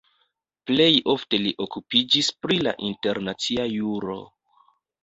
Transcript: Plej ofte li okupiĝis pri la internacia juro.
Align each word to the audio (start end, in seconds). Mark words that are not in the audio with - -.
Plej 0.69 0.87
ofte 1.13 1.41
li 1.43 1.53
okupiĝis 1.67 2.33
pri 2.47 2.61
la 2.69 2.75
internacia 2.91 3.71
juro. 3.79 4.21